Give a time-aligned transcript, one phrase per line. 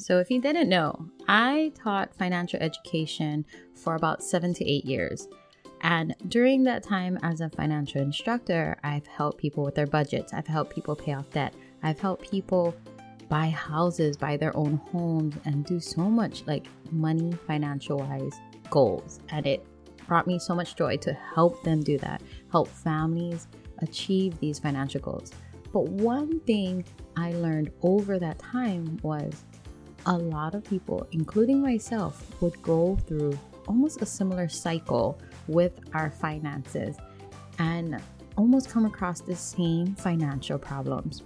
[0.00, 5.26] So, if you didn't know, I taught financial education for about seven to eight years.
[5.80, 10.46] And during that time as a financial instructor, I've helped people with their budgets, I've
[10.46, 12.76] helped people pay off debt, I've helped people
[13.28, 18.38] buy houses, buy their own homes, and do so much like money, financial wise
[18.70, 19.18] goals.
[19.30, 19.66] And it
[20.06, 22.22] brought me so much joy to help them do that,
[22.52, 25.32] help families achieve these financial goals.
[25.72, 26.84] But one thing
[27.16, 29.44] I learned over that time was
[30.06, 36.10] a lot of people, including myself, would go through almost a similar cycle with our
[36.10, 36.96] finances
[37.58, 38.00] and
[38.36, 41.22] almost come across the same financial problems.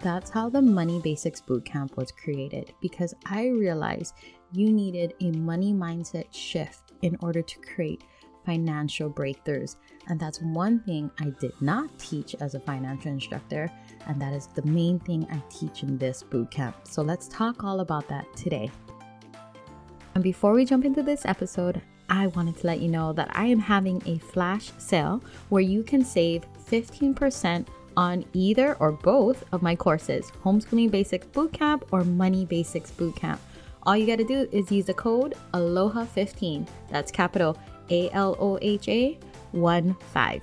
[0.00, 4.14] That's how the Money Basics Bootcamp was created because I realized
[4.52, 8.02] you needed a money mindset shift in order to create
[8.46, 9.76] financial breakthroughs.
[10.08, 13.70] And that's one thing I did not teach as a financial instructor,
[14.06, 16.74] and that is the main thing I teach in this bootcamp.
[16.84, 18.70] So let's talk all about that today.
[20.14, 23.46] And before we jump into this episode, I wanted to let you know that I
[23.46, 29.62] am having a flash sale where you can save 15% on either or both of
[29.62, 33.38] my courses Homeschooling Basics Bootcamp or Money Basics Bootcamp.
[33.84, 36.68] All you got to do is use the code ALOHA15.
[36.90, 37.56] That's capital
[37.90, 39.18] A L O H A
[39.52, 40.42] 1 5.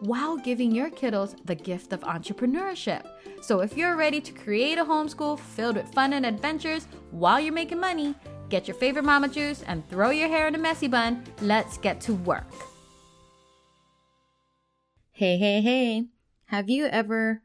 [0.00, 3.06] while giving your kiddos the gift of entrepreneurship.
[3.42, 7.52] So, if you're ready to create a homeschool filled with fun and adventures while you're
[7.52, 8.14] making money,
[8.48, 11.24] get your favorite mama juice and throw your hair in a messy bun.
[11.40, 12.50] Let's get to work.
[15.12, 16.06] Hey, hey, hey.
[16.46, 17.42] Have you ever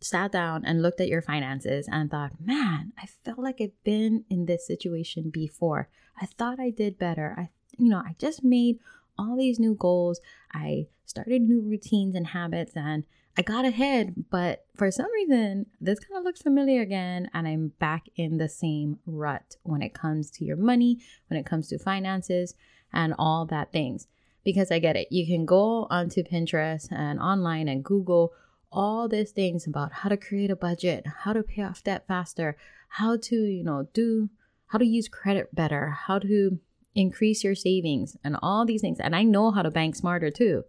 [0.00, 4.24] sat down and looked at your finances and thought, man, I felt like I've been
[4.30, 5.88] in this situation before.
[6.20, 7.34] I thought I did better.
[7.36, 8.78] I, you know, I just made
[9.18, 10.20] all these new goals.
[10.52, 10.86] I
[11.22, 13.04] started new routines and habits and
[13.38, 17.68] I got ahead, but for some reason, this kind of looks familiar again, and I'm
[17.78, 20.98] back in the same rut when it comes to your money,
[21.28, 22.56] when it comes to finances,
[22.92, 24.08] and all that things.
[24.42, 25.06] Because I get it.
[25.12, 28.32] You can go onto Pinterest and online and Google
[28.72, 32.56] all these things about how to create a budget, how to pay off debt faster,
[32.88, 34.30] how to, you know, do
[34.66, 36.58] how to use credit better, how to
[36.94, 38.98] increase your savings and all these things.
[38.98, 40.64] And I know how to bank smarter too.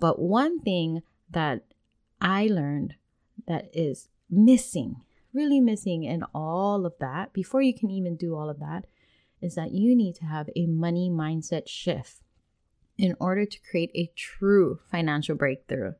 [0.00, 1.62] But one thing that
[2.20, 2.94] I learned
[3.46, 8.50] that is missing, really missing in all of that, before you can even do all
[8.50, 8.86] of that,
[9.40, 12.22] is that you need to have a money mindset shift
[12.96, 15.92] in order to create a true financial breakthrough.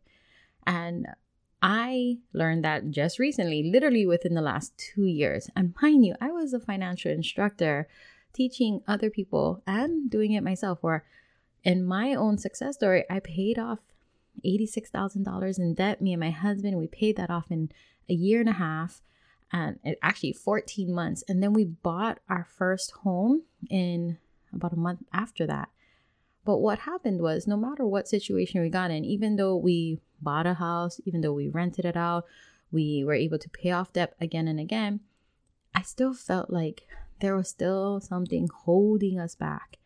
[0.67, 1.07] And
[1.63, 5.49] I learned that just recently, literally within the last two years.
[5.57, 7.89] And mind you, I was a financial instructor
[8.33, 11.05] teaching other people and doing it myself, where
[11.65, 13.79] in my own success story, I paid off
[14.45, 16.01] $86,000 in debt.
[16.01, 17.71] Me and my husband, we paid that off in
[18.09, 19.03] a year and a half
[19.53, 21.25] um, and it, actually 14 months.
[21.29, 24.19] And then we bought our first home in
[24.53, 25.69] about a month after that.
[26.45, 30.47] But what happened was, no matter what situation we got in, even though we bought
[30.47, 32.25] a house, even though we rented it out,
[32.71, 35.01] we were able to pay off debt again and again,
[35.75, 36.87] I still felt like
[37.21, 39.77] there was still something holding us back.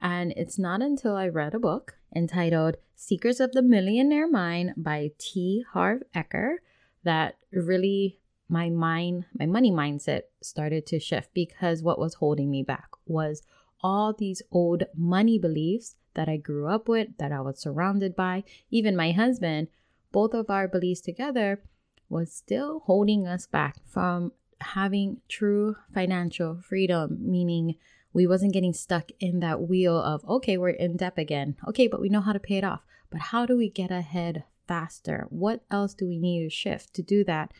[0.00, 5.12] And it's not until I read a book entitled Secrets of the Millionaire Mind by
[5.18, 5.64] T.
[5.72, 6.56] Harv Eker
[7.04, 12.62] that really my mind, my money mindset started to shift because what was holding me
[12.62, 13.42] back was
[13.82, 18.44] all these old money beliefs that I grew up with, that I was surrounded by,
[18.70, 19.68] even my husband,
[20.10, 21.62] both of our beliefs together
[22.08, 27.76] was still holding us back from having true financial freedom, meaning
[28.12, 31.56] we wasn't getting stuck in that wheel of, okay, we're in debt again.
[31.68, 32.82] Okay, but we know how to pay it off.
[33.10, 35.26] But how do we get ahead faster?
[35.30, 37.52] What else do we need to shift to do that?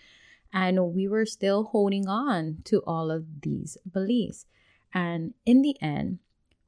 [0.53, 4.47] And we were still holding on to all of these beliefs.
[4.95, 6.19] And in the end,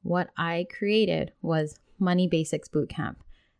[0.03, 3.15] what I created was Money Basics Bootcamp.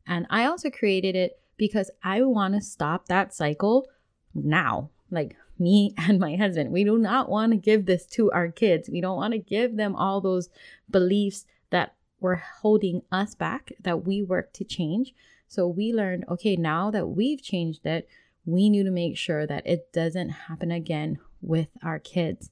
[0.08, 3.88] And I also created it because I want to stop that cycle
[4.34, 4.90] now.
[5.10, 8.90] Like me and my husband, we do not want to give this to our kids.
[8.90, 10.50] We don't want to give them all those
[10.90, 15.14] beliefs that were holding us back that we work to change.
[15.48, 18.08] So we learned okay, now that we've changed it,
[18.46, 22.50] we need to make sure that it doesn't happen again with our kids.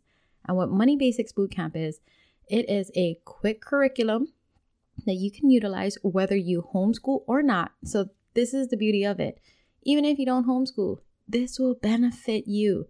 [0.48, 2.00] And what Money Basics Bootcamp is,
[2.48, 4.34] it is a quick curriculum
[5.06, 7.72] that you can utilize whether you homeschool or not.
[7.84, 9.40] So, this is the beauty of it.
[9.84, 12.88] Even if you don't homeschool, this will benefit you.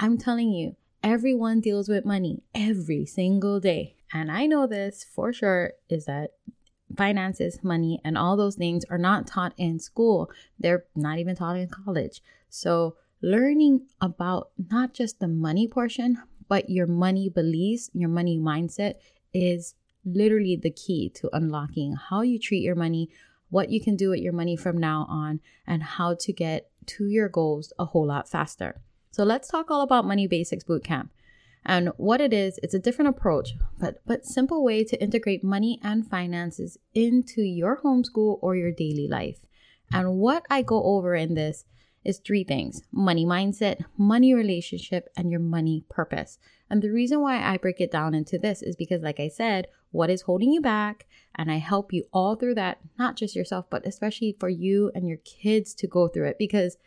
[0.00, 3.96] I'm telling you, everyone deals with money every single day.
[4.12, 6.30] And I know this for sure is that
[6.96, 10.30] finances, money, and all those things are not taught in school.
[10.58, 12.22] They're not even taught in college.
[12.48, 16.18] So, learning about not just the money portion,
[16.48, 18.94] but your money beliefs, your money mindset
[19.34, 19.74] is
[20.04, 23.10] literally the key to unlocking how you treat your money,
[23.50, 27.06] what you can do with your money from now on, and how to get to
[27.06, 28.80] your goals a whole lot faster.
[29.10, 31.08] So let's talk all about Money Basics Bootcamp.
[31.64, 35.78] And what it is, it's a different approach, but but simple way to integrate money
[35.82, 39.40] and finances into your homeschool or your daily life.
[39.92, 41.64] And what I go over in this
[42.08, 46.38] is three things money mindset, money relationship, and your money purpose.
[46.70, 49.66] And the reason why I break it down into this is because, like I said,
[49.90, 51.06] what is holding you back?
[51.34, 55.06] And I help you all through that, not just yourself, but especially for you and
[55.06, 56.38] your kids to go through it.
[56.38, 56.78] Because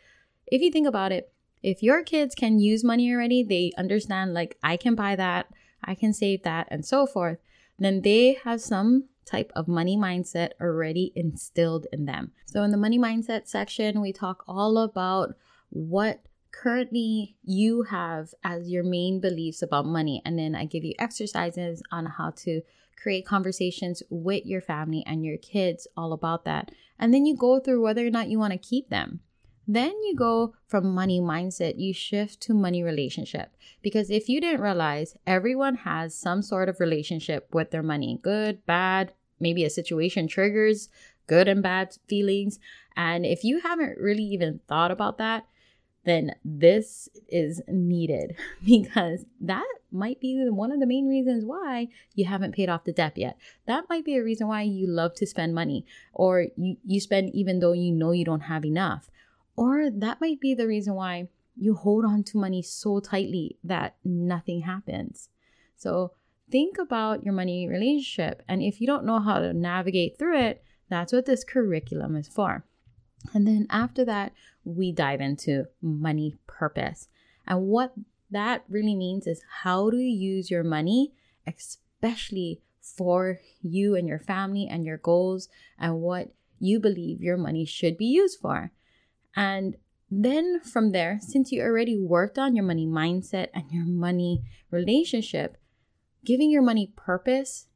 [0.48, 1.32] if you think about it,
[1.62, 5.46] if your kids can use money already, they understand, like, I can buy that,
[5.84, 7.38] I can save that, and so forth,
[7.78, 12.32] then they have some type of money mindset already instilled in them.
[12.46, 15.34] So, in the money mindset section, we talk all about
[15.70, 16.22] what
[16.52, 20.22] currently you have as your main beliefs about money.
[20.24, 22.60] And then I give you exercises on how to
[23.02, 26.70] create conversations with your family and your kids all about that.
[26.98, 29.20] And then you go through whether or not you want to keep them.
[29.66, 33.56] Then you go from money mindset, you shift to money relationship.
[33.80, 38.64] Because if you didn't realize, everyone has some sort of relationship with their money good,
[38.66, 40.88] bad, maybe a situation triggers
[41.26, 42.58] good and bad feelings.
[42.96, 45.46] And if you haven't really even thought about that,
[46.04, 52.24] then this is needed because that might be one of the main reasons why you
[52.24, 53.36] haven't paid off the debt yet.
[53.66, 57.34] That might be a reason why you love to spend money or you, you spend
[57.34, 59.10] even though you know you don't have enough.
[59.56, 63.96] Or that might be the reason why you hold on to money so tightly that
[64.04, 65.28] nothing happens.
[65.76, 66.12] So
[66.50, 68.42] think about your money relationship.
[68.48, 72.28] And if you don't know how to navigate through it, that's what this curriculum is
[72.28, 72.64] for.
[73.34, 74.32] And then after that,
[74.64, 77.08] we dive into money purpose.
[77.46, 77.94] And what
[78.30, 81.12] that really means is how do you use your money,
[81.46, 85.48] especially for you and your family and your goals
[85.78, 88.72] and what you believe your money should be used for.
[89.34, 89.76] And
[90.10, 95.56] then from there, since you already worked on your money mindset and your money relationship,
[96.24, 97.68] giving your money purpose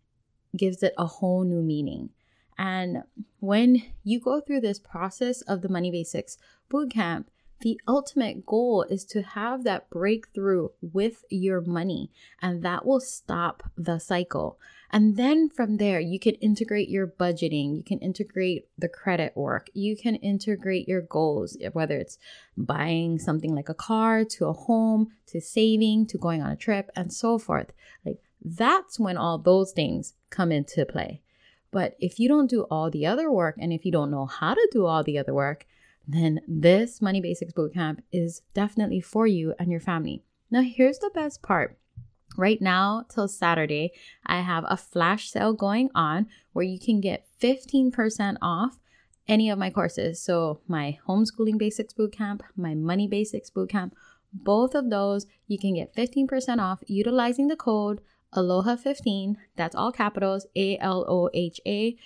[0.57, 2.11] gives it a whole new meaning.
[2.59, 3.03] And
[3.41, 6.39] when you go through this process of the Money Basics
[6.71, 7.27] Bootcamp,
[7.61, 12.11] the ultimate goal is to have that breakthrough with your money,
[12.43, 14.59] and that will stop the cycle.
[14.97, 19.69] And then from there, you can integrate your budgeting, you can integrate the credit work,
[19.75, 22.17] you can integrate your goals, eh, whether it's
[22.57, 26.91] buying something like a car, to a home, to saving, to going on a trip,
[26.97, 27.75] and so forth.
[28.07, 31.21] Like that's when all those things come into play.
[31.71, 34.55] But if you don't do all the other work and if you don't know how
[34.55, 35.67] to do all the other work,
[36.09, 40.23] then this Money Basics Bootcamp is definitely for you and your family.
[40.51, 41.77] Now, here's the best part.
[42.37, 43.93] Right now, till Saturday,
[44.25, 48.79] I have a flash sale going on where you can get 15% off
[49.27, 50.21] any of my courses.
[50.21, 53.93] So, my Homeschooling Basics Bootcamp, my Money Basics Bootcamp,
[54.33, 58.01] both of those, you can get 15% off utilizing the code
[58.33, 59.39] Aloha 15.
[59.57, 61.97] That's all capitals A L O H A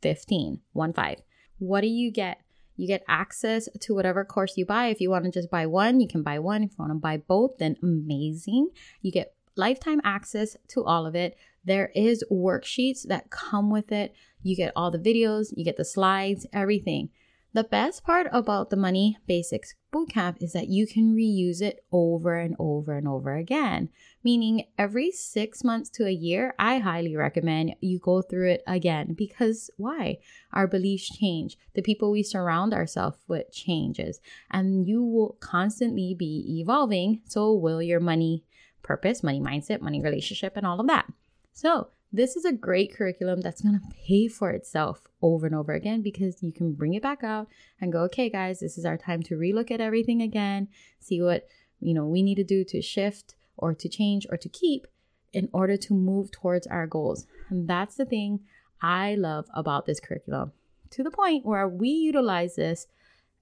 [0.00, 0.60] 15.
[0.72, 1.22] 1 5.
[1.58, 2.40] What do you get?
[2.76, 4.86] You get access to whatever course you buy.
[4.86, 6.64] If you want to just buy one, you can buy one.
[6.64, 8.70] If you want to buy both, then amazing.
[9.00, 11.36] You get lifetime access to all of it.
[11.64, 14.14] There is worksheets that come with it.
[14.42, 17.10] You get all the videos, you get the slides, everything.
[17.54, 22.34] The best part about the Money Basics Bootcamp is that you can reuse it over
[22.34, 23.90] and over and over again.
[24.24, 29.14] Meaning, every six months to a year, I highly recommend you go through it again
[29.16, 30.18] because why?
[30.52, 31.56] Our beliefs change.
[31.74, 34.18] The people we surround ourselves with changes,
[34.50, 37.20] and you will constantly be evolving.
[37.26, 38.42] So will your money
[38.84, 41.12] purpose, money mindset, money relationship, and all of that.
[41.52, 45.72] So, this is a great curriculum that's going to pay for itself over and over
[45.72, 47.48] again because you can bring it back out
[47.80, 50.68] and go, okay, guys, this is our time to relook at everything again,
[51.00, 51.48] see what,
[51.80, 54.86] you know, we need to do to shift or to change or to keep
[55.32, 57.26] in order to move towards our goals.
[57.50, 58.40] And that's the thing
[58.80, 60.52] I love about this curriculum
[60.90, 62.86] to the point where we utilize this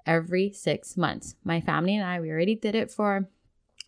[0.07, 1.35] every six months.
[1.45, 3.29] My family and I, we already did it for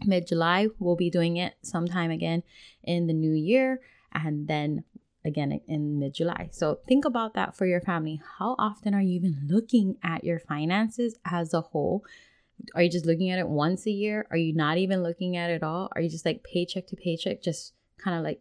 [0.05, 0.69] mid July.
[0.79, 2.43] We'll be doing it sometime again
[2.83, 3.81] in the new year.
[4.13, 4.85] And then
[5.25, 6.49] again in mid July.
[6.53, 8.21] So think about that for your family.
[8.39, 12.05] How often are you even looking at your finances as a whole?
[12.75, 14.27] Are you just looking at it once a year?
[14.31, 15.89] Are you not even looking at it all?
[15.95, 18.41] Are you just like paycheck to paycheck, just kind of like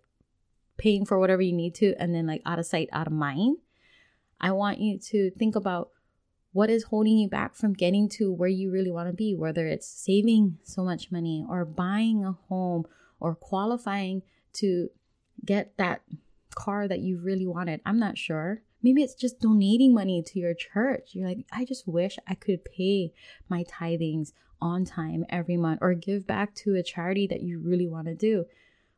[0.78, 3.58] paying for whatever you need to and then like out of sight, out of mind?
[4.40, 5.90] I want you to think about
[6.54, 9.68] what is holding you back from getting to where you really want to be, whether
[9.68, 12.86] it's saving so much money or buying a home
[13.20, 14.22] or qualifying
[14.54, 14.90] to
[15.44, 16.02] get that
[16.56, 17.82] car that you really wanted.
[17.86, 18.62] I'm not sure.
[18.84, 21.12] Maybe it's just donating money to your church.
[21.14, 23.14] You're like, I just wish I could pay
[23.50, 27.88] my tithings on time every month or give back to a charity that you really
[27.88, 28.46] want to do.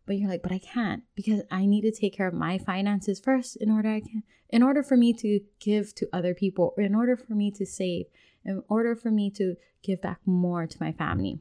[0.06, 3.20] But you're like, but I can't because I need to take care of my finances
[3.20, 6.94] first in order I can in order for me to give to other people, in
[6.94, 8.06] order for me to save,
[8.46, 11.40] in order for me to give back more to my family.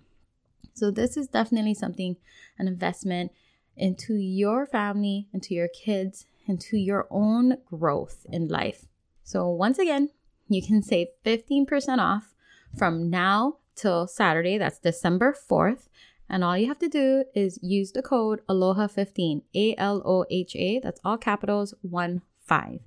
[0.73, 2.17] So this is definitely something
[2.59, 3.33] an investment
[3.77, 8.87] into your family, into your kids, into your own growth in life.
[9.23, 10.11] So, once again,
[10.49, 12.35] you can save 15% off
[12.77, 15.89] from now till Saturday, that's December 4th.
[16.29, 20.57] And all you have to do is use the code ALOHA15, A L O H
[20.57, 22.81] A, that's all capitals, 1 5.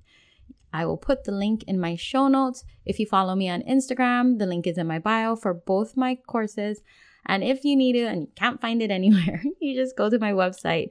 [0.72, 2.62] I will put the link in my show notes.
[2.84, 6.14] If you follow me on Instagram, the link is in my bio for both my
[6.14, 6.82] courses.
[7.24, 10.18] And if you need it and you can't find it anywhere, you just go to
[10.18, 10.90] my website,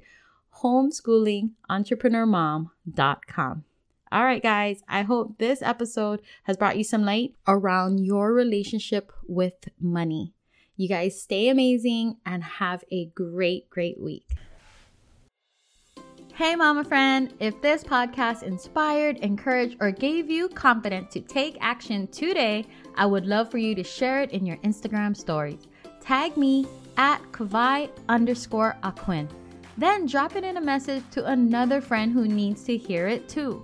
[0.63, 3.63] homeschoolingentrepreneur.mom.com.
[4.09, 9.11] All right, guys, I hope this episode has brought you some light around your relationship
[9.27, 10.33] with money.
[10.79, 14.29] You guys stay amazing and have a great, great week.
[16.35, 22.05] Hey, mama friend, if this podcast inspired, encouraged, or gave you confidence to take action
[22.09, 22.63] today,
[22.95, 25.67] I would love for you to share it in your Instagram stories
[25.99, 29.27] tag me at Kavai underscore Aquin.
[29.79, 33.63] Then drop it in a message to another friend who needs to hear it too.